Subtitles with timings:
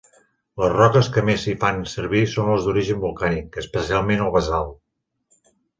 [0.61, 5.51] Les roques que més s'hi fan servir són les d'origen volcànic, especialment el basalt.